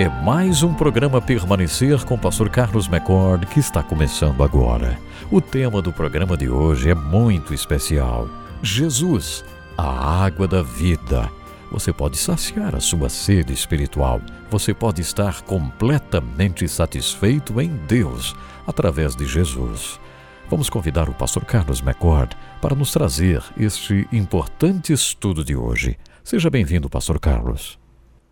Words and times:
é 0.00 0.08
mais 0.08 0.62
um 0.62 0.72
programa 0.72 1.20
Permanecer 1.20 2.02
com 2.06 2.14
o 2.14 2.18
pastor 2.18 2.48
Carlos 2.48 2.86
McCord 2.86 3.44
que 3.44 3.60
está 3.60 3.82
começando 3.82 4.42
agora. 4.42 4.98
O 5.30 5.42
tema 5.42 5.82
do 5.82 5.92
programa 5.92 6.38
de 6.38 6.48
hoje 6.48 6.88
é 6.88 6.94
muito 6.94 7.52
especial. 7.52 8.26
Jesus, 8.62 9.44
a 9.76 10.24
água 10.24 10.48
da 10.48 10.62
vida. 10.62 11.30
Você 11.70 11.92
pode 11.92 12.16
saciar 12.16 12.74
a 12.74 12.80
sua 12.80 13.10
sede 13.10 13.52
espiritual. 13.52 14.22
Você 14.50 14.72
pode 14.72 15.02
estar 15.02 15.42
completamente 15.42 16.66
satisfeito 16.66 17.60
em 17.60 17.68
Deus 17.86 18.34
através 18.66 19.14
de 19.14 19.26
Jesus. 19.26 20.00
Vamos 20.48 20.70
convidar 20.70 21.10
o 21.10 21.14
pastor 21.14 21.44
Carlos 21.44 21.82
McCord 21.82 22.34
para 22.62 22.74
nos 22.74 22.90
trazer 22.90 23.44
este 23.54 24.08
importante 24.10 24.94
estudo 24.94 25.44
de 25.44 25.54
hoje. 25.54 25.98
Seja 26.24 26.48
bem-vindo, 26.48 26.88
pastor 26.88 27.20
Carlos. 27.20 27.78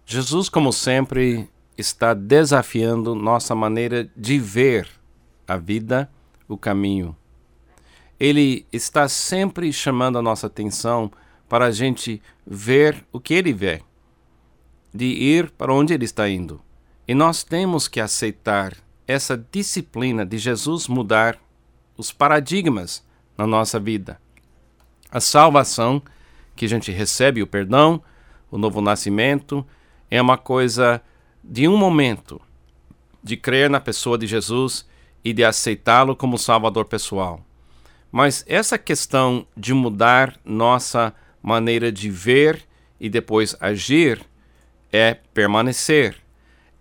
Jesus, 0.06 0.48
como 0.48 0.72
sempre, 0.72 1.46
está 1.78 2.12
desafiando 2.12 3.14
nossa 3.14 3.54
maneira 3.54 4.10
de 4.16 4.38
ver 4.38 4.88
a 5.46 5.56
vida, 5.56 6.10
o 6.48 6.58
caminho. 6.58 7.16
Ele 8.18 8.66
está 8.72 9.08
sempre 9.08 9.72
chamando 9.72 10.18
a 10.18 10.22
nossa 10.22 10.48
atenção 10.48 11.10
para 11.48 11.66
a 11.66 11.70
gente 11.70 12.20
ver 12.44 13.06
o 13.12 13.20
que 13.20 13.32
ele 13.32 13.52
vê, 13.52 13.80
de 14.92 15.06
ir 15.06 15.50
para 15.52 15.72
onde 15.72 15.94
ele 15.94 16.04
está 16.04 16.28
indo. 16.28 16.60
E 17.06 17.14
nós 17.14 17.44
temos 17.44 17.86
que 17.86 18.00
aceitar 18.00 18.76
essa 19.06 19.42
disciplina 19.50 20.26
de 20.26 20.36
Jesus 20.36 20.88
mudar 20.88 21.38
os 21.96 22.12
paradigmas 22.12 23.02
na 23.36 23.46
nossa 23.46 23.78
vida. 23.78 24.20
A 25.10 25.20
salvação 25.20 26.02
que 26.54 26.66
a 26.66 26.68
gente 26.68 26.90
recebe, 26.90 27.42
o 27.42 27.46
perdão, 27.46 28.02
o 28.50 28.58
novo 28.58 28.80
nascimento, 28.80 29.64
é 30.10 30.20
uma 30.20 30.36
coisa 30.36 31.00
de 31.48 31.66
um 31.66 31.78
momento 31.78 32.38
de 33.24 33.34
crer 33.34 33.70
na 33.70 33.80
pessoa 33.80 34.18
de 34.18 34.26
Jesus 34.26 34.86
e 35.24 35.32
de 35.32 35.42
aceitá-lo 35.42 36.14
como 36.14 36.36
Salvador 36.36 36.84
pessoal. 36.84 37.42
Mas 38.12 38.44
essa 38.46 38.76
questão 38.76 39.46
de 39.56 39.72
mudar 39.72 40.38
nossa 40.44 41.14
maneira 41.42 41.90
de 41.90 42.10
ver 42.10 42.62
e 43.00 43.08
depois 43.08 43.56
agir 43.60 44.20
é 44.92 45.14
permanecer. 45.32 46.16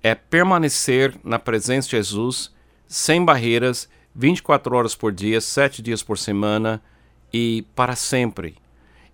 É 0.03 0.13
permanecer 0.13 1.17
na 1.23 1.39
presença 1.39 1.89
de 1.89 1.95
Jesus 1.95 2.53
sem 2.87 3.23
barreiras, 3.23 3.89
24 4.13 4.75
horas 4.75 4.95
por 4.95 5.13
dia, 5.13 5.39
7 5.39 5.81
dias 5.81 6.03
por 6.03 6.17
semana 6.17 6.81
e 7.31 7.65
para 7.73 7.95
sempre. 7.95 8.55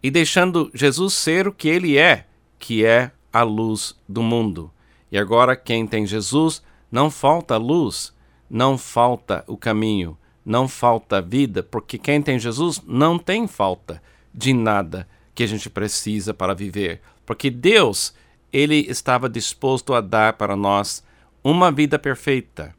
E 0.02 0.09
deixando 0.09 0.72
Jesus 0.73 1.13
ser 1.13 1.47
o 1.47 1.53
que 1.53 1.69
ele 1.69 1.97
é, 1.97 2.25
que 2.58 2.83
é 2.83 3.11
a 3.31 3.44
luz 3.44 3.95
do 4.09 4.23
mundo. 4.23 4.72
E 5.14 5.17
agora, 5.19 5.56
quem 5.56 5.86
tem 5.86 6.08
Jesus, 6.08 6.64
não 6.92 7.11
falta 7.11 7.56
luz, 7.56 8.11
não 8.50 8.80
falta 8.80 9.44
o 9.45 9.56
caminho, 9.56 10.17
não 10.44 10.67
falta 10.67 11.22
vida, 11.22 11.61
porque 11.61 12.00
quem 12.00 12.19
tem 12.19 12.39
Jesus 12.39 12.81
não 12.83 13.19
tem 13.19 13.47
falta 13.47 14.02
de 14.34 14.53
nada 14.53 15.08
que 15.36 15.44
a 15.44 15.47
gente 15.47 15.69
precisa 15.69 16.34
para 16.34 16.56
viver. 16.56 17.00
Porque 17.28 17.52
Deus, 17.52 18.16
ele 18.52 18.88
estava 18.89 19.30
disposto 19.30 19.94
a 19.94 20.02
dar 20.02 20.34
para 20.34 20.56
nós 20.56 21.03
uma 21.44 21.72
vida 21.72 22.00
perfeita 22.00 22.73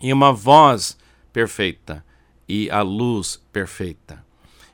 e 0.00 0.14
uma 0.14 0.32
voz 0.32 0.96
perfeita 1.30 2.02
e 2.48 2.70
a 2.70 2.80
luz 2.80 3.38
perfeita. 3.52 4.24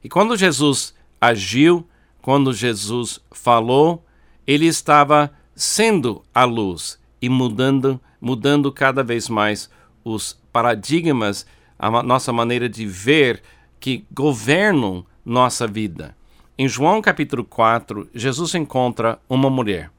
E 0.04 0.08
quando 0.08 0.36
Jesus 0.36 0.94
agiu, 1.20 1.84
quando 2.22 2.52
Jesus 2.52 3.20
falou, 3.32 4.06
ele 4.46 4.66
estava 4.66 5.32
sendo 5.56 6.22
a 6.34 6.44
luz 6.44 7.00
e 7.20 7.30
mudando, 7.30 7.98
mudando 8.20 8.70
cada 8.70 9.02
vez 9.02 9.26
mais 9.26 9.70
os 10.04 10.38
paradigmas, 10.52 11.46
a 11.78 12.02
nossa 12.02 12.32
maneira 12.32 12.68
de 12.68 12.86
ver 12.86 13.42
que 13.80 14.04
governam 14.12 15.04
nossa 15.24 15.66
vida. 15.66 16.14
Em 16.58 16.68
João 16.68 17.00
capítulo 17.00 17.42
4, 17.42 18.08
Jesus 18.14 18.54
encontra 18.54 19.18
uma 19.28 19.50
mulher. 19.50 19.90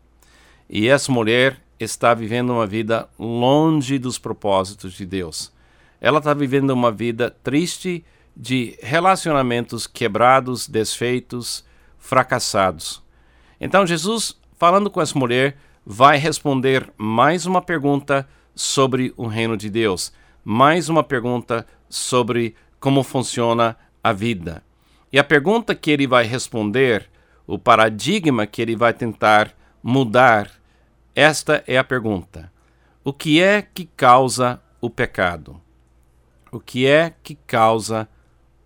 E 0.69 0.87
essa 0.87 1.11
mulher 1.11 1.59
está 1.79 2.13
vivendo 2.13 2.51
uma 2.51 2.65
vida 2.65 3.09
longe 3.17 3.97
dos 3.97 4.17
propósitos 4.17 4.93
de 4.93 5.05
Deus. 5.05 5.51
Ela 5.99 6.19
está 6.19 6.33
vivendo 6.33 6.69
uma 6.71 6.91
vida 6.91 7.31
triste 7.43 8.05
de 8.35 8.77
relacionamentos 8.81 9.87
quebrados, 9.87 10.67
desfeitos, 10.67 11.65
fracassados. 11.97 13.03
Então 13.59 13.85
Jesus 13.85 14.37
falando 14.57 14.89
com 14.89 14.99
essa 14.99 15.17
mulher, 15.17 15.55
vai 15.85 16.17
responder 16.17 16.91
mais 16.97 17.45
uma 17.45 17.61
pergunta 17.61 18.27
sobre 18.53 19.13
o 19.15 19.27
reino 19.27 19.55
de 19.55 19.69
Deus, 19.69 20.11
mais 20.43 20.89
uma 20.89 21.03
pergunta 21.03 21.65
sobre 21.87 22.55
como 22.79 23.03
funciona 23.03 23.77
a 24.03 24.11
vida. 24.11 24.63
E 25.13 25.19
a 25.19 25.23
pergunta 25.23 25.73
que 25.75 25.91
ele 25.91 26.07
vai 26.07 26.25
responder, 26.25 27.09
o 27.45 27.57
paradigma 27.57 28.45
que 28.45 28.61
ele 28.61 28.75
vai 28.75 28.93
tentar 28.93 29.53
mudar, 29.81 30.51
esta 31.15 31.63
é 31.67 31.77
a 31.77 31.83
pergunta: 31.83 32.51
O 33.03 33.13
que 33.13 33.41
é 33.41 33.61
que 33.61 33.85
causa 33.85 34.61
o 34.81 34.89
pecado? 34.89 35.61
O 36.51 36.59
que 36.59 36.87
é 36.87 37.13
que 37.23 37.35
causa 37.35 38.09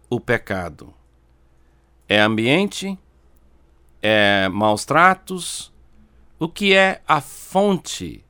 o 0.09 0.19
pecado? 0.19 0.93
É 2.07 2.19
ambiente? 2.19 2.97
É 4.01 4.47
maus 4.49 4.85
tratos? 4.85 5.70
O 6.41 6.49
que 6.49 6.73
é 6.73 7.03
a 7.07 7.21
fonte 7.21 8.25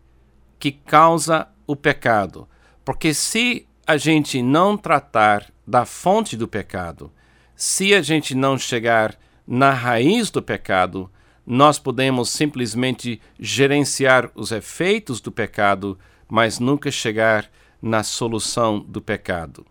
que 0.60 0.70
causa 0.70 1.48
o 1.66 1.78
pecado. 1.78 2.46
Porque 2.84 3.14
se 3.14 3.66
a 3.88 3.96
gente 3.96 4.42
não 4.42 4.76
tratar 4.76 5.50
da 5.66 5.86
fonte 5.86 6.36
do 6.36 6.46
pecado, 6.46 7.10
se 7.56 7.94
a 7.94 8.02
gente 8.02 8.36
não 8.36 8.58
chegar 8.58 9.18
na 9.48 9.72
raiz 9.72 10.30
do 10.30 10.42
pecado, 10.42 11.10
nós 11.48 11.80
podemos 11.80 12.30
simplesmente 12.30 13.22
gerenciar 13.40 14.30
os 14.36 14.52
efeitos 14.52 15.22
do 15.22 15.32
pecado, 15.32 15.98
mas 16.28 16.60
nunca 16.60 16.92
chegar 16.92 17.50
na 17.82 18.04
solução 18.04 18.78
do 18.78 19.02
pecado. 19.02 19.66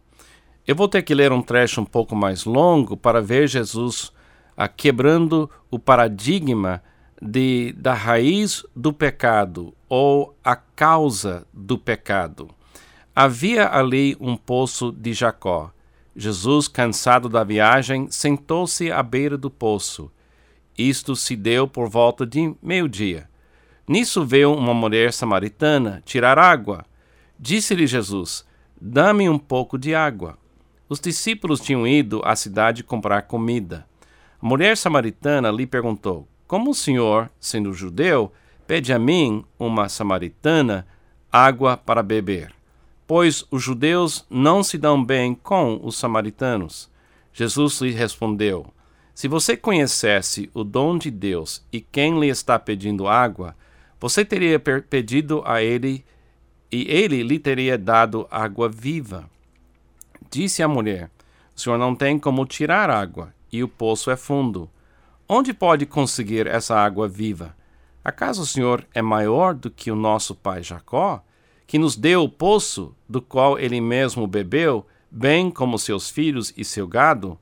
Eu 0.67 0.75
vou 0.75 0.89
ter 0.89 1.03
que 1.03 1.15
ler 1.15 1.31
um 1.31 1.43
trecho 1.43 1.83
um 1.83 1.85
pouco 1.85 2.17
mais 2.17 2.47
longo 2.47 2.97
para 2.97 3.21
ver 3.21 3.47
Jesus 3.47 4.11
ah, 4.57 4.67
quebrando 4.67 5.51
o 5.71 5.79
paradigma 5.79 6.83
de, 7.21 7.75
da 7.77 7.93
raiz 7.93 8.65
do 8.75 8.93
pecado 8.93 9.75
ou 9.89 10.37
a 10.43 10.57
causa 10.57 11.47
do 11.53 11.77
pecado. 11.77 12.49
Havia 13.15 13.69
ali 13.69 14.17
um 14.21 14.37
poço 14.37 14.91
de 14.93 15.13
Jacó. 15.13 15.71
Jesus, 16.17 16.69
cansado 16.69 17.29
da 17.29 17.45
viagem, 17.45 18.11
sentou-se 18.11 18.91
à 18.91 19.03
beira 19.03 19.37
do 19.37 19.51
poço. 19.51 20.11
Isto 20.77 21.15
se 21.15 21.37
deu 21.37 21.69
por 21.69 21.89
volta 21.89 22.25
de 22.25 22.55
meio-dia. 22.63 23.29
Nisso 23.87 24.25
veio 24.25 24.55
uma 24.55 24.73
mulher 24.73 25.13
samaritana 25.13 26.03
tirar 26.05 26.39
água. 26.39 26.85
Disse-lhe 27.39 27.87
Jesus: 27.87 28.45
Dá-me 28.81 29.29
um 29.29 29.39
pouco 29.39 29.77
de 29.77 29.95
água. 29.95 30.39
Os 30.89 31.01
discípulos 31.01 31.61
tinham 31.61 31.87
ido 31.87 32.23
à 32.25 32.35
cidade 32.35 32.83
comprar 32.83 33.23
comida. 33.23 33.87
A 34.41 34.47
mulher 34.47 34.77
samaritana 34.77 35.51
lhe 35.51 35.67
perguntou: 35.67 36.27
como 36.51 36.73
o 36.73 36.75
Senhor, 36.75 37.31
sendo 37.39 37.73
judeu, 37.73 38.33
pede 38.67 38.93
a 38.93 38.99
mim, 38.99 39.45
uma 39.57 39.89
samaritana, 39.89 40.85
água 41.31 41.77
para 41.77 42.03
beber? 42.03 42.53
Pois 43.07 43.45
os 43.53 43.63
judeus 43.63 44.27
não 44.29 44.61
se 44.65 44.77
dão 44.77 45.05
bem 45.05 45.33
com 45.33 45.79
os 45.81 45.97
samaritanos. 45.97 46.91
Jesus 47.33 47.81
lhe 47.81 47.93
respondeu: 47.93 48.67
Se 49.15 49.29
você 49.29 49.57
conhecesse 49.57 50.51
o 50.53 50.65
dom 50.65 50.99
de 50.99 51.09
Deus 51.09 51.65
e 51.73 51.81
quem 51.81 52.19
lhe 52.19 52.27
está 52.27 52.59
pedindo 52.59 53.07
água, 53.07 53.55
você 54.01 54.25
teria 54.25 54.59
pedido 54.59 55.45
a 55.47 55.63
ele 55.63 56.05
e 56.73 56.85
ele 56.91 57.23
lhe 57.23 57.39
teria 57.39 57.79
dado 57.79 58.27
água 58.29 58.69
viva. 58.69 59.31
Disse 60.29 60.65
a 60.65 60.69
mulher: 60.69 61.13
O 61.55 61.61
senhor 61.61 61.79
não 61.79 61.95
tem 61.95 62.19
como 62.19 62.45
tirar 62.45 62.91
água, 62.91 63.33
e 63.53 63.63
o 63.63 63.69
poço 63.69 64.11
é 64.11 64.17
fundo. 64.17 64.69
Onde 65.33 65.55
pode 65.55 65.87
conseguir 65.87 66.49
essa 66.49 66.75
água 66.75 67.07
viva? 67.07 67.55
Acaso 68.05 68.43
o 68.43 68.47
Senhor 68.47 68.85
é 68.93 69.01
maior 69.01 69.55
do 69.55 69.71
que 69.71 69.89
o 69.89 69.95
nosso 69.95 70.35
pai 70.35 70.61
Jacó, 70.61 71.23
que 71.69 71.79
nos 71.79 71.95
deu 71.95 72.25
o 72.25 72.29
poço 72.29 72.97
do 73.09 73.23
qual 73.23 73.57
ele 73.57 73.81
mesmo 73.81 74.27
bebeu, 74.27 74.85
bem 75.09 75.49
como 75.49 75.79
seus 75.79 76.11
filhos 76.11 76.53
e 76.57 76.65
seu 76.65 76.85
gado? 76.85 77.39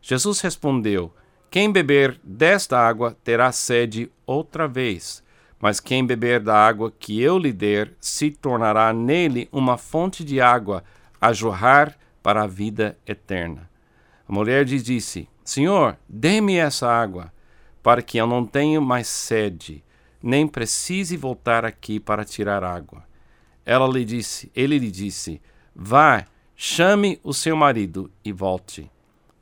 Jesus 0.00 0.40
respondeu: 0.40 1.12
Quem 1.50 1.72
beber 1.72 2.16
desta 2.22 2.78
água 2.78 3.16
terá 3.24 3.50
sede 3.50 4.08
outra 4.24 4.68
vez, 4.68 5.20
mas 5.60 5.80
quem 5.80 6.06
beber 6.06 6.38
da 6.38 6.54
água 6.54 6.92
que 6.96 7.20
eu 7.20 7.40
lhe 7.40 7.52
der 7.52 7.92
se 8.00 8.30
tornará 8.30 8.92
nele 8.92 9.48
uma 9.50 9.76
fonte 9.76 10.22
de 10.22 10.40
água 10.40 10.84
a 11.20 11.32
jorrar 11.32 11.98
para 12.22 12.44
a 12.44 12.46
vida 12.46 12.96
eterna. 13.04 13.68
A 14.28 14.32
mulher 14.32 14.64
lhe 14.64 14.80
disse: 14.80 15.28
Senhor, 15.44 15.98
dê-me 16.08 16.56
essa 16.56 16.88
água, 16.88 17.31
para 17.82 18.02
que 18.02 18.18
eu 18.18 18.26
não 18.26 18.46
tenha 18.46 18.80
mais 18.80 19.08
sede, 19.08 19.82
nem 20.22 20.46
precise 20.46 21.16
voltar 21.16 21.64
aqui 21.64 21.98
para 21.98 22.24
tirar 22.24 22.62
água. 22.62 23.04
Ela 23.66 23.88
lhe 23.88 24.04
disse, 24.04 24.50
ele 24.54 24.78
lhe 24.78 24.90
disse: 24.90 25.40
Vá, 25.74 26.24
chame 26.54 27.18
o 27.24 27.34
seu 27.34 27.56
marido 27.56 28.10
e 28.24 28.32
volte. 28.32 28.90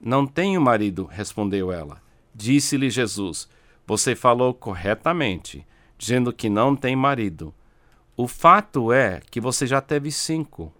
Não 0.00 0.26
tenho 0.26 0.60
marido, 0.60 1.04
respondeu 1.04 1.70
ela. 1.70 2.00
Disse-lhe 2.34 2.88
Jesus: 2.88 3.48
Você 3.86 4.14
falou 4.14 4.54
corretamente, 4.54 5.66
dizendo 5.98 6.32
que 6.32 6.48
não 6.48 6.74
tem 6.74 6.96
marido. 6.96 7.54
O 8.16 8.26
fato 8.26 8.92
é 8.92 9.20
que 9.30 9.40
você 9.40 9.66
já 9.66 9.80
teve 9.80 10.10
cinco, 10.10 10.72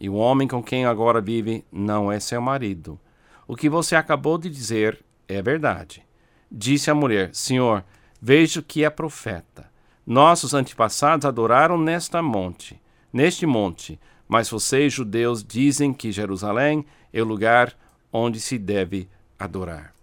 e 0.00 0.08
o 0.08 0.14
homem 0.14 0.46
com 0.48 0.62
quem 0.62 0.84
agora 0.84 1.20
vive 1.20 1.64
não 1.72 2.10
é 2.10 2.20
seu 2.20 2.40
marido. 2.40 2.98
O 3.46 3.56
que 3.56 3.68
você 3.68 3.96
acabou 3.96 4.38
de 4.38 4.50
dizer 4.50 5.02
é 5.26 5.40
verdade. 5.40 6.07
Disse 6.50 6.90
a 6.90 6.94
mulher: 6.94 7.34
Senhor, 7.34 7.84
vejo 8.20 8.62
que 8.62 8.84
é 8.84 8.90
profeta. 8.90 9.70
Nossos 10.06 10.54
antepassados 10.54 11.26
adoraram 11.26 11.76
nesta 11.76 12.22
monte, 12.22 12.80
neste 13.12 13.44
monte, 13.44 14.00
mas 14.26 14.48
vocês, 14.48 14.92
judeus, 14.92 15.44
dizem 15.44 15.92
que 15.92 16.10
Jerusalém 16.10 16.84
é 17.12 17.20
o 17.20 17.26
lugar 17.26 17.76
onde 18.12 18.40
se 18.40 18.58
deve 18.58 19.08
adorar. 19.38 19.94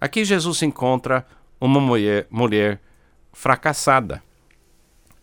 Aqui 0.00 0.24
Jesus 0.24 0.62
encontra 0.62 1.26
uma 1.60 1.80
mulher, 1.80 2.26
mulher 2.30 2.80
fracassada. 3.32 4.22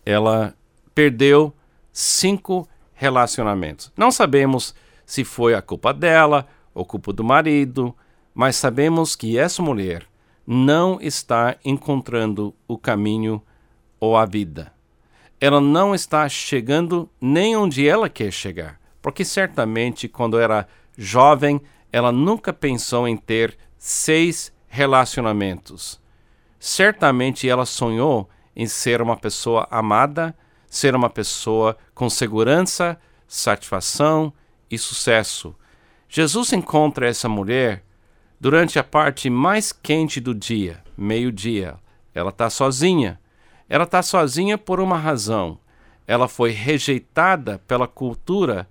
Ela 0.04 0.54
perdeu 0.94 1.54
cinco 1.92 2.68
relacionamentos. 2.94 3.92
Não 3.96 4.10
sabemos 4.10 4.74
se 5.04 5.24
foi 5.24 5.54
a 5.54 5.62
culpa 5.62 5.94
dela 5.94 6.46
ou 6.74 6.84
culpa 6.84 7.12
do 7.12 7.24
marido, 7.24 7.94
mas 8.34 8.56
sabemos 8.56 9.16
que 9.16 9.38
essa 9.38 9.62
mulher 9.62 10.06
não 10.46 10.98
está 11.00 11.56
encontrando 11.64 12.54
o 12.68 12.78
caminho 12.78 13.42
ou 13.98 14.16
a 14.16 14.24
vida. 14.24 14.72
Ela 15.40 15.60
não 15.60 15.94
está 15.94 16.28
chegando 16.28 17.10
nem 17.20 17.56
onde 17.56 17.86
ela 17.86 18.08
quer 18.08 18.30
chegar, 18.30 18.80
porque 19.02 19.24
certamente 19.24 20.08
quando 20.08 20.38
era 20.38 20.68
jovem 20.96 21.60
ela 21.92 22.12
nunca 22.12 22.52
pensou 22.52 23.08
em 23.08 23.16
ter 23.16 23.56
seis 23.78 24.52
relacionamentos. 24.68 26.00
Certamente 26.58 27.48
ela 27.48 27.64
sonhou 27.64 28.28
em 28.54 28.66
ser 28.66 29.00
uma 29.00 29.16
pessoa 29.16 29.66
amada, 29.70 30.36
ser 30.68 30.94
uma 30.94 31.08
pessoa 31.08 31.76
com 31.94 32.10
segurança, 32.10 32.98
satisfação 33.26 34.32
e 34.70 34.76
sucesso. 34.76 35.54
Jesus 36.08 36.52
encontra 36.52 37.08
essa 37.08 37.28
mulher 37.28 37.84
durante 38.40 38.78
a 38.78 38.84
parte 38.84 39.30
mais 39.30 39.72
quente 39.72 40.20
do 40.20 40.34
dia, 40.34 40.82
meio-dia. 40.96 41.76
Ela 42.14 42.30
está 42.30 42.48
sozinha. 42.48 43.20
Ela 43.68 43.84
está 43.84 44.02
sozinha 44.02 44.56
por 44.56 44.80
uma 44.80 44.96
razão. 44.96 45.58
Ela 46.06 46.28
foi 46.28 46.50
rejeitada 46.50 47.58
pela 47.66 47.88
cultura 47.88 48.68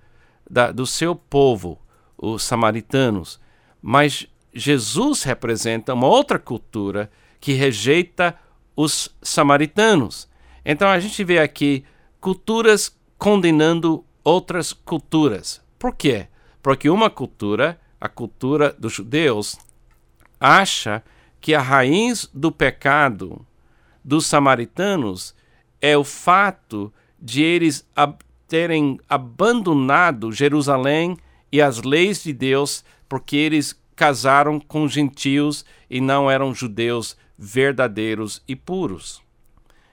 da, 0.49 0.71
do 0.71 0.85
seu 0.85 1.15
povo, 1.15 1.79
os 2.17 2.43
samaritanos. 2.43 3.39
Mas 3.81 4.27
Jesus 4.53 5.23
representa 5.23 5.93
uma 5.93 6.07
outra 6.07 6.39
cultura 6.39 7.11
que 7.39 7.53
rejeita 7.53 8.35
os 8.75 9.13
samaritanos. 9.21 10.29
Então 10.63 10.87
a 10.87 10.99
gente 10.99 11.23
vê 11.23 11.39
aqui 11.39 11.83
culturas 12.19 12.97
condenando 13.17 14.03
outras 14.23 14.73
culturas. 14.73 15.61
Por 15.77 15.95
quê? 15.95 16.27
Porque 16.61 16.89
uma 16.89 17.09
cultura 17.09 17.79
a 18.05 18.09
cultura 18.09 18.75
dos 18.77 18.93
judeus, 18.93 19.57
acha 20.39 21.03
que 21.41 21.53
a 21.53 21.61
raiz 21.61 22.29
do 22.33 22.51
pecado 22.51 23.45
dos 24.03 24.25
samaritanos 24.25 25.35
é 25.81 25.97
o 25.97 26.03
fato 26.03 26.93
de 27.19 27.43
eles 27.43 27.87
ab 27.95 28.17
terem 28.47 28.99
abandonado 29.09 30.31
Jerusalém 30.31 31.17
e 31.51 31.59
as 31.59 31.81
leis 31.81 32.23
de 32.23 32.31
Deus 32.31 32.85
porque 33.09 33.35
eles 33.35 33.79
casaram 33.95 34.59
com 34.59 34.87
gentios 34.87 35.65
e 35.89 35.99
não 35.99 36.29
eram 36.29 36.53
judeus 36.53 37.17
verdadeiros 37.37 38.43
e 38.47 38.55
puros. 38.55 39.21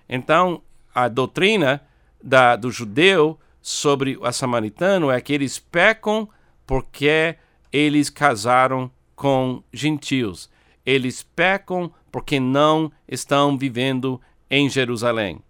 Então, 0.06 0.62
a 0.94 1.09
doutrina 1.09 1.82
da, 2.23 2.56
do 2.56 2.70
judeu 2.70 3.38
sobre 3.62 4.19
o 4.20 4.31
samaritano 4.31 5.11
é 5.11 5.20
que 5.20 5.32
eles 5.32 5.59
pecam 5.59 6.29
porque 6.67 7.37
eles 7.73 8.11
casaram 8.11 8.91
com 9.17 9.63
gentios. 9.73 10.51
Eles 10.85 11.23
pecam 11.23 11.93
porque 12.11 12.39
não 12.39 12.93
estão 13.09 13.57
vivendo 13.57 14.21
em 14.51 14.69
Jerusalém. 14.69 15.41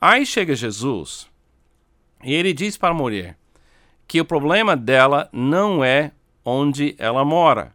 Aí 0.00 0.26
chega 0.26 0.54
Jesus 0.54 1.30
e 2.22 2.34
ele 2.34 2.52
diz 2.52 2.76
para 2.76 2.90
a 2.90 2.94
mulher 2.94 3.38
que 4.06 4.20
o 4.20 4.24
problema 4.24 4.76
dela 4.76 5.30
não 5.32 5.82
é 5.82 6.12
onde 6.44 6.94
ela 6.98 7.24
mora. 7.24 7.74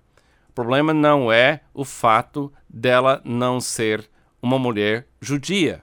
O 0.50 0.54
problema 0.54 0.94
não 0.94 1.32
é 1.32 1.62
o 1.74 1.84
fato 1.84 2.54
dela 2.70 3.22
não 3.26 3.60
ser 3.60 4.08
uma 4.42 4.60
mulher 4.60 5.08
judia. 5.20 5.82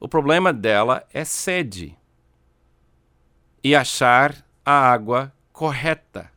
O 0.00 0.08
problema 0.08 0.52
dela 0.52 1.06
é 1.12 1.24
sede 1.24 1.94
e 3.62 3.74
achar 3.76 4.44
a 4.64 4.72
água 4.72 5.32
correta 5.52 6.31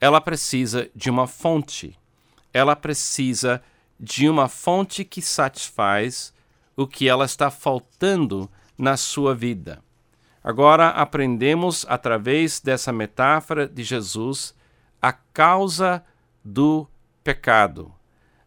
ela 0.00 0.20
precisa 0.20 0.88
de 0.94 1.10
uma 1.10 1.26
fonte. 1.26 1.98
Ela 2.52 2.76
precisa 2.76 3.62
de 3.98 4.28
uma 4.28 4.48
fonte 4.48 5.04
que 5.04 5.20
satisfaz 5.20 6.32
o 6.76 6.86
que 6.86 7.08
ela 7.08 7.24
está 7.24 7.50
faltando 7.50 8.48
na 8.76 8.96
sua 8.96 9.34
vida. 9.34 9.82
Agora 10.42 10.88
aprendemos 10.90 11.84
através 11.88 12.60
dessa 12.60 12.92
metáfora 12.92 13.66
de 13.66 13.82
Jesus 13.82 14.54
a 15.02 15.12
causa 15.12 16.04
do 16.44 16.86
pecado. 17.24 17.92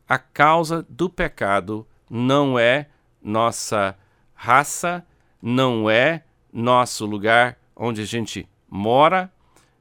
A 0.08 0.18
causa 0.18 0.86
do 0.90 1.10
pecado 1.10 1.86
não 2.10 2.58
é 2.58 2.88
nossa 3.22 3.98
raça, 4.34 5.06
não 5.42 5.90
é 5.90 6.24
nosso 6.52 7.06
lugar 7.06 7.58
onde 7.76 8.02
a 8.02 8.06
gente 8.06 8.48
mora, 8.70 9.32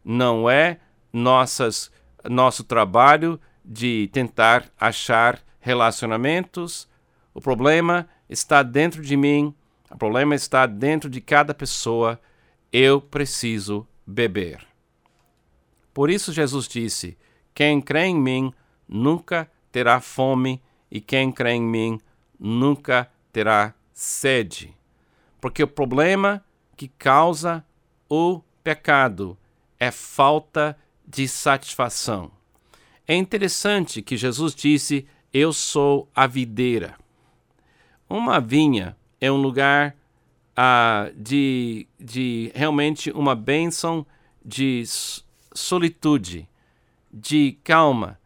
não 0.04 0.50
é 0.50 0.78
nossas, 1.12 1.90
nosso 2.28 2.64
trabalho 2.64 3.40
de 3.64 4.08
tentar 4.12 4.70
achar 4.78 5.40
relacionamentos. 5.60 6.88
O 7.34 7.40
problema 7.40 8.08
está 8.28 8.62
dentro 8.62 9.02
de 9.02 9.16
mim, 9.16 9.54
o 9.90 9.96
problema 9.96 10.34
está 10.34 10.66
dentro 10.66 11.08
de 11.08 11.20
cada 11.20 11.54
pessoa. 11.54 12.20
Eu 12.72 13.00
preciso 13.00 13.86
beber. 14.06 14.66
Por 15.92 16.10
isso, 16.10 16.32
Jesus 16.32 16.68
disse: 16.68 17.18
Quem 17.54 17.80
crê 17.80 18.06
em 18.06 18.16
mim 18.16 18.52
nunca 18.88 19.50
terá 19.72 20.00
fome, 20.00 20.62
e 20.90 21.00
quem 21.00 21.30
crê 21.30 21.52
em 21.52 21.62
mim 21.62 22.00
nunca 22.38 23.10
terá 23.32 23.74
sede. 23.92 24.74
Porque 25.40 25.62
o 25.62 25.68
problema 25.68 26.44
que 26.76 26.88
causa 26.88 27.64
o 28.08 28.40
pecado 28.62 29.36
é 29.78 29.90
falta 29.90 30.72
de 30.72 30.80
de 31.10 31.26
satisfação. 31.26 32.30
É 33.06 33.14
interessante 33.16 34.00
que 34.00 34.16
Jesus 34.16 34.54
disse: 34.54 35.06
Eu 35.32 35.52
sou 35.52 36.08
a 36.14 36.26
videira. 36.26 36.96
Uma 38.08 38.40
vinha 38.40 38.96
é 39.20 39.30
um 39.30 39.36
lugar 39.36 39.96
ah, 40.56 41.10
de, 41.16 41.86
de 41.98 42.52
realmente 42.54 43.10
uma 43.10 43.34
bênção 43.34 44.06
de 44.44 44.84
solitude, 45.52 46.48
de 47.12 47.58
calma, 47.64 48.18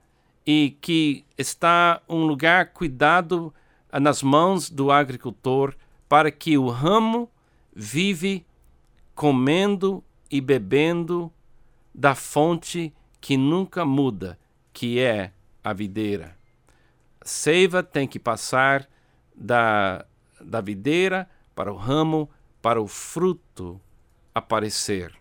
e 0.47 0.76
que 0.81 1.25
está 1.38 2.03
um 2.09 2.26
lugar 2.26 2.73
cuidado 2.73 3.53
ah, 3.91 3.99
nas 3.99 4.23
mãos 4.23 4.69
do 4.69 4.91
agricultor 4.91 5.75
para 6.09 6.31
que 6.31 6.59
o 6.59 6.69
ramo 6.69 7.31
vive 7.75 8.45
comendo 9.14 10.05
e 10.31 10.41
bebendo 10.41 11.33
da 11.94 12.14
fonte 12.14 12.92
que 13.20 13.36
nunca 13.36 13.84
muda, 13.84 14.38
que 14.72 14.98
é 14.98 15.32
a 15.62 15.72
videira. 15.72 16.36
Seiva 17.22 17.82
tem 17.82 18.06
que 18.06 18.18
passar 18.18 18.88
da, 19.34 20.04
da 20.40 20.60
videira 20.60 21.28
para 21.54 21.72
o 21.72 21.76
ramo, 21.76 22.28
para 22.60 22.82
o 22.82 22.86
fruto 22.86 23.80
aparecer. 24.34 25.14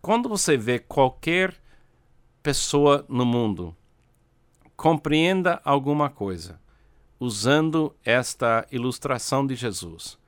Quando 0.00 0.28
você 0.28 0.56
vê 0.56 0.78
qualquer 0.78 1.54
pessoa 2.42 3.04
no 3.08 3.26
mundo, 3.26 3.76
compreenda 4.76 5.60
alguma 5.64 6.08
coisa 6.08 6.58
usando 7.18 7.94
esta 8.02 8.66
ilustração 8.72 9.46
de 9.46 9.54
Jesus. 9.54 10.18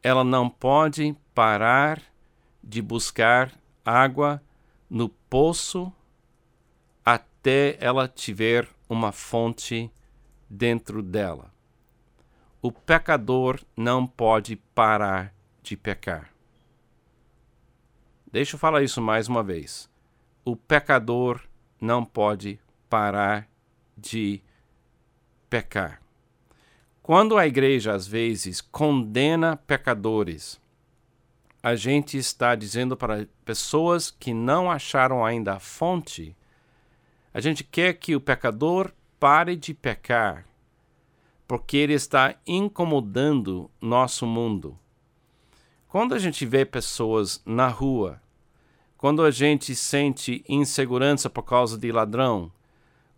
Ela 0.00 0.22
não 0.22 0.48
pode 0.48 1.16
parar 1.34 2.00
de 2.62 2.80
buscar 2.80 3.52
água 3.84 4.40
no 4.92 5.08
poço 5.08 5.90
até 7.02 7.78
ela 7.80 8.06
tiver 8.06 8.68
uma 8.86 9.10
fonte 9.10 9.90
dentro 10.50 11.02
dela. 11.02 11.50
o 12.60 12.70
pecador 12.70 13.58
não 13.74 14.06
pode 14.06 14.54
parar 14.54 15.34
de 15.62 15.78
pecar. 15.78 16.30
Deixa 18.30 18.54
eu 18.54 18.58
falar 18.58 18.82
isso 18.82 19.00
mais 19.00 19.28
uma 19.28 19.42
vez. 19.42 19.90
O 20.44 20.54
pecador 20.54 21.40
não 21.80 22.04
pode 22.04 22.60
parar 22.90 23.48
de 23.96 24.42
pecar. 25.48 26.02
Quando 27.02 27.38
a 27.38 27.46
igreja 27.46 27.94
às 27.94 28.06
vezes 28.06 28.60
condena 28.60 29.56
pecadores, 29.56 30.60
a 31.62 31.76
gente 31.76 32.18
está 32.18 32.54
dizendo 32.54 32.96
para 32.96 33.28
pessoas 33.44 34.10
que 34.10 34.34
não 34.34 34.70
acharam 34.70 35.24
ainda 35.24 35.54
a 35.54 35.60
fonte, 35.60 36.36
a 37.32 37.40
gente 37.40 37.62
quer 37.62 37.94
que 37.94 38.16
o 38.16 38.20
pecador 38.20 38.92
pare 39.20 39.54
de 39.54 39.72
pecar, 39.72 40.44
porque 41.46 41.76
ele 41.76 41.92
está 41.92 42.34
incomodando 42.46 43.70
nosso 43.80 44.26
mundo. 44.26 44.76
Quando 45.86 46.14
a 46.14 46.18
gente 46.18 46.44
vê 46.44 46.64
pessoas 46.64 47.40
na 47.46 47.68
rua, 47.68 48.20
quando 48.96 49.22
a 49.22 49.30
gente 49.30 49.74
sente 49.74 50.44
insegurança 50.48 51.30
por 51.30 51.42
causa 51.42 51.78
de 51.78 51.92
ladrão, 51.92 52.50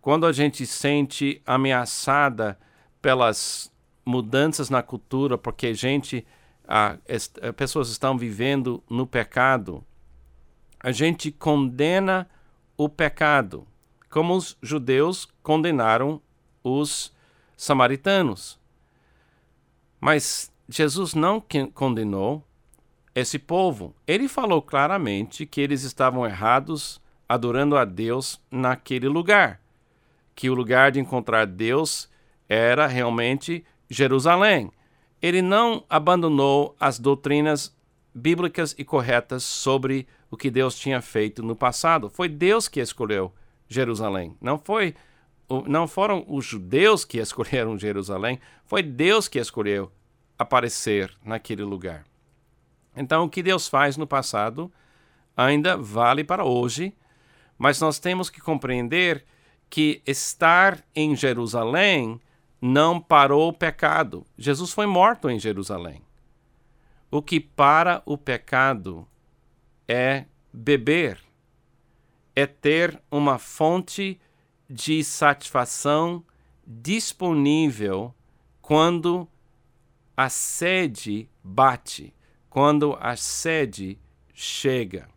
quando 0.01 0.25
a 0.27 0.31
gente 0.31 0.65
sente 0.67 1.41
ameaçada 1.45 2.59
pelas 3.01 3.71
mudanças 4.05 4.69
na 4.69 4.83
cultura, 4.83 5.37
porque 5.37 5.73
gente, 5.73 6.25
a, 6.67 6.97
a, 7.41 7.53
pessoas 7.53 7.89
estão 7.89 8.17
vivendo 8.17 8.83
no 8.89 9.05
pecado, 9.05 9.83
a 10.79 10.91
gente 10.91 11.31
condena 11.31 12.29
o 12.77 12.87
pecado, 12.89 13.65
como 14.09 14.35
os 14.35 14.57
judeus 14.61 15.27
condenaram 15.41 16.21
os 16.63 17.13
samaritanos. 17.57 18.59
Mas 19.99 20.51
Jesus 20.67 21.13
não 21.13 21.43
condenou 21.73 22.45
esse 23.13 23.39
povo. 23.39 23.95
Ele 24.05 24.27
falou 24.27 24.61
claramente 24.61 25.45
que 25.45 25.61
eles 25.61 25.83
estavam 25.83 26.25
errados 26.25 27.01
adorando 27.27 27.77
a 27.77 27.85
Deus 27.85 28.39
naquele 28.51 29.07
lugar, 29.07 29.61
que 30.35 30.49
o 30.49 30.53
lugar 30.53 30.91
de 30.91 30.99
encontrar 30.99 31.45
Deus 31.45 32.09
era 32.47 32.85
realmente 32.85 33.65
Jerusalém. 33.89 34.71
Ele 35.25 35.41
não 35.41 35.83
abandonou 35.89 36.75
as 36.79 36.99
doutrinas 36.99 37.75
bíblicas 38.13 38.75
e 38.77 38.85
corretas 38.85 39.41
sobre 39.41 40.07
o 40.29 40.37
que 40.37 40.51
Deus 40.51 40.77
tinha 40.77 41.01
feito 41.01 41.41
no 41.41 41.55
passado. 41.55 42.11
Foi 42.11 42.29
Deus 42.29 42.67
que 42.67 42.79
escolheu 42.79 43.33
Jerusalém. 43.67 44.37
Não 44.39 44.59
foi 44.59 44.93
não 45.65 45.87
foram 45.87 46.23
os 46.27 46.45
judeus 46.45 47.03
que 47.03 47.17
escolheram 47.17 47.75
Jerusalém, 47.75 48.39
foi 48.65 48.83
Deus 48.83 49.27
que 49.27 49.39
escolheu 49.39 49.91
aparecer 50.37 51.11
naquele 51.25 51.63
lugar. 51.63 52.05
Então, 52.95 53.23
o 53.23 53.29
que 53.29 53.41
Deus 53.41 53.67
faz 53.67 53.97
no 53.97 54.05
passado 54.05 54.71
ainda 55.35 55.75
vale 55.75 56.23
para 56.23 56.45
hoje, 56.45 56.93
mas 57.57 57.81
nós 57.81 57.97
temos 57.97 58.29
que 58.29 58.39
compreender 58.39 59.25
que 59.71 60.03
estar 60.05 60.85
em 60.95 61.15
Jerusalém 61.15 62.21
não 62.61 62.99
parou 62.99 63.49
o 63.49 63.53
pecado. 63.53 64.25
Jesus 64.37 64.71
foi 64.71 64.85
morto 64.85 65.29
em 65.29 65.39
Jerusalém. 65.39 66.01
O 67.11 67.21
que 67.21 67.39
para 67.39 68.01
o 68.05 68.17
pecado 68.17 69.07
é 69.87 70.25
beber, 70.51 71.19
é 72.35 72.45
ter 72.45 73.01
uma 73.11 73.37
fonte 73.37 74.19
de 74.69 75.03
satisfação 75.03 76.23
disponível 76.65 78.13
quando 78.61 79.27
a 80.17 80.29
sede 80.29 81.29
bate, 81.43 82.13
quando 82.49 82.97
a 82.99 83.15
sede 83.15 83.99
chega. 84.33 85.07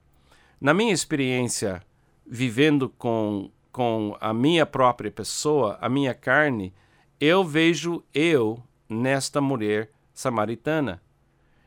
Na 0.61 0.75
minha 0.75 0.93
experiência, 0.93 1.83
vivendo 2.27 2.89
com, 2.91 3.51
com 3.73 4.17
a 4.21 4.35
minha 4.35 4.67
própria 4.67 5.11
pessoa, 5.11 5.79
a 5.81 5.89
minha 5.89 6.13
carne, 6.13 6.75
eu 7.21 7.45
vejo 7.45 8.03
eu 8.15 8.63
nesta 8.89 9.41
mulher 9.41 9.91
samaritana. 10.15 11.03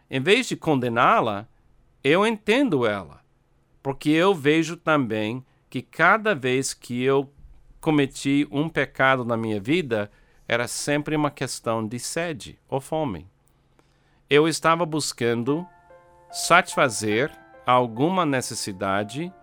Em 0.09 0.19
vez 0.19 0.47
de 0.47 0.55
condená-la, 0.55 1.47
eu 2.03 2.25
entendo 2.25 2.85
ela, 2.85 3.21
porque 3.81 4.09
eu 4.09 4.33
vejo 4.33 4.75
também 4.75 5.45
que 5.69 5.81
cada 5.81 6.35
vez 6.35 6.73
que 6.73 7.01
eu 7.03 7.31
cometi 7.79 8.47
um 8.51 8.69
pecado 8.69 9.25
na 9.25 9.35
minha 9.35 9.59
vida, 9.59 10.11
era 10.47 10.67
sempre 10.67 11.15
uma 11.15 11.31
questão 11.31 11.85
de 11.85 11.97
sede 11.97 12.59
ou 12.69 12.79
fome. 12.79 13.27
Eu 14.29 14.47
estava 14.47 14.85
buscando 14.85 15.65
satisfazer 16.31 17.31
alguma 17.65 18.25
necessidade 18.25 19.33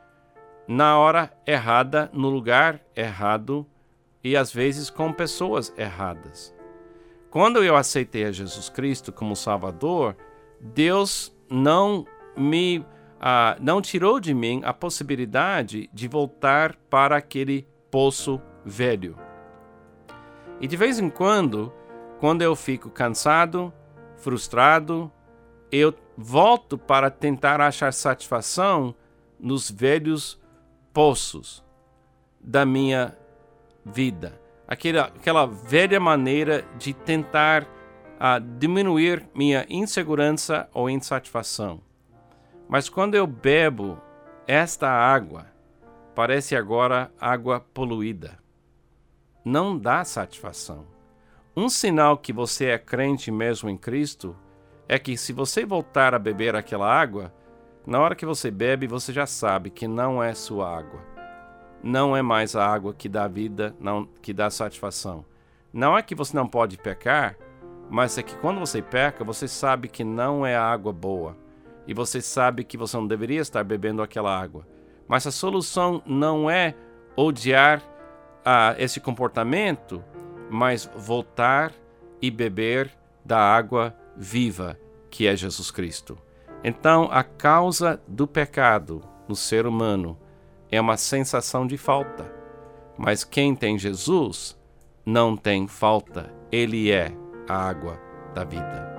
na 0.66 0.98
hora 0.98 1.32
errada, 1.46 2.10
no 2.12 2.28
lugar 2.28 2.80
errado 2.94 3.66
e 4.22 4.36
às 4.36 4.52
vezes 4.52 4.90
com 4.90 5.12
pessoas 5.12 5.72
erradas. 5.76 6.54
Quando 7.30 7.62
eu 7.62 7.76
aceitei 7.76 8.24
a 8.24 8.32
Jesus 8.32 8.68
Cristo 8.68 9.12
como 9.12 9.36
Salvador, 9.36 10.16
Deus 10.60 11.34
não 11.50 12.06
me 12.36 12.78
uh, 12.78 13.60
não 13.60 13.82
tirou 13.82 14.18
de 14.18 14.32
mim 14.32 14.60
a 14.64 14.72
possibilidade 14.72 15.88
de 15.92 16.08
voltar 16.08 16.76
para 16.88 17.16
aquele 17.16 17.66
poço 17.90 18.40
velho. 18.64 19.16
E 20.60 20.66
de 20.66 20.76
vez 20.76 20.98
em 20.98 21.10
quando, 21.10 21.72
quando 22.18 22.42
eu 22.42 22.56
fico 22.56 22.90
cansado, 22.90 23.72
frustrado, 24.16 25.10
eu 25.70 25.94
volto 26.16 26.76
para 26.76 27.10
tentar 27.10 27.60
achar 27.60 27.92
satisfação 27.92 28.94
nos 29.38 29.70
velhos 29.70 30.40
poços 30.92 31.64
da 32.40 32.64
minha 32.64 33.16
vida. 33.92 34.40
Aquela, 34.66 35.04
aquela 35.04 35.46
velha 35.46 35.98
maneira 35.98 36.64
de 36.78 36.92
tentar 36.92 37.62
uh, 37.62 38.40
diminuir 38.58 39.28
minha 39.34 39.66
insegurança 39.68 40.68
ou 40.72 40.90
insatisfação. 40.90 41.80
Mas 42.68 42.88
quando 42.88 43.14
eu 43.14 43.26
bebo 43.26 43.98
esta 44.46 44.88
água, 44.90 45.46
parece 46.14 46.54
agora 46.54 47.10
água 47.18 47.60
poluída. 47.60 48.38
Não 49.44 49.78
dá 49.78 50.04
satisfação. 50.04 50.86
Um 51.56 51.68
sinal 51.68 52.18
que 52.18 52.32
você 52.32 52.66
é 52.66 52.78
crente 52.78 53.30
mesmo 53.30 53.70
em 53.70 53.76
Cristo 53.76 54.36
é 54.86 54.98
que 54.98 55.16
se 55.16 55.32
você 55.32 55.64
voltar 55.64 56.14
a 56.14 56.18
beber 56.18 56.54
aquela 56.54 56.88
água, 56.88 57.32
na 57.86 57.98
hora 58.00 58.14
que 58.14 58.26
você 58.26 58.50
bebe, 58.50 58.86
você 58.86 59.12
já 59.12 59.26
sabe 59.26 59.70
que 59.70 59.88
não 59.88 60.22
é 60.22 60.34
sua 60.34 60.76
água 60.76 61.17
não 61.82 62.16
é 62.16 62.22
mais 62.22 62.56
a 62.56 62.66
água 62.66 62.92
que 62.94 63.08
dá 63.08 63.26
vida, 63.28 63.74
não 63.78 64.08
que 64.20 64.32
dá 64.32 64.50
satisfação. 64.50 65.24
Não 65.72 65.96
é 65.96 66.02
que 66.02 66.14
você 66.14 66.36
não 66.36 66.46
pode 66.46 66.76
pecar, 66.76 67.36
mas 67.90 68.18
é 68.18 68.22
que 68.22 68.34
quando 68.36 68.60
você 68.60 68.82
peca, 68.82 69.24
você 69.24 69.46
sabe 69.46 69.88
que 69.88 70.04
não 70.04 70.44
é 70.44 70.56
a 70.56 70.64
água 70.64 70.92
boa. 70.92 71.36
E 71.86 71.94
você 71.94 72.20
sabe 72.20 72.64
que 72.64 72.76
você 72.76 72.96
não 72.96 73.06
deveria 73.06 73.40
estar 73.40 73.64
bebendo 73.64 74.02
aquela 74.02 74.38
água. 74.38 74.66
Mas 75.06 75.26
a 75.26 75.30
solução 75.30 76.02
não 76.04 76.50
é 76.50 76.74
odiar 77.16 77.82
ah, 78.44 78.74
esse 78.78 79.00
comportamento, 79.00 80.04
mas 80.50 80.90
voltar 80.94 81.72
e 82.20 82.30
beber 82.30 82.90
da 83.24 83.38
água 83.38 83.94
viva, 84.16 84.78
que 85.10 85.26
é 85.26 85.34
Jesus 85.34 85.70
Cristo. 85.70 86.18
Então, 86.62 87.08
a 87.10 87.22
causa 87.22 88.00
do 88.06 88.26
pecado 88.26 89.02
no 89.28 89.36
ser 89.36 89.66
humano 89.66 90.18
é 90.70 90.80
uma 90.80 90.96
sensação 90.96 91.66
de 91.66 91.76
falta. 91.76 92.30
Mas 92.96 93.24
quem 93.24 93.54
tem 93.54 93.78
Jesus 93.78 94.58
não 95.06 95.36
tem 95.36 95.66
falta, 95.66 96.32
ele 96.50 96.90
é 96.90 97.12
a 97.48 97.68
água 97.68 97.98
da 98.34 98.44
vida. 98.44 98.97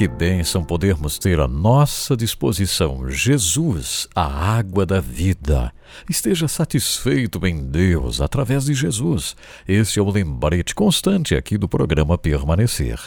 Que 0.00 0.08
bênção 0.08 0.64
podermos 0.64 1.18
ter 1.18 1.38
à 1.40 1.46
nossa 1.46 2.16
disposição 2.16 3.06
Jesus, 3.10 4.08
a 4.16 4.24
água 4.24 4.86
da 4.86 4.98
vida. 4.98 5.70
Esteja 6.08 6.48
satisfeito 6.48 7.46
em 7.46 7.66
Deus 7.66 8.22
através 8.22 8.64
de 8.64 8.72
Jesus. 8.72 9.36
Este 9.68 9.98
é 9.98 10.02
o 10.02 10.08
lembrete 10.08 10.74
constante 10.74 11.34
aqui 11.34 11.58
do 11.58 11.68
programa 11.68 12.16
Permanecer. 12.16 12.98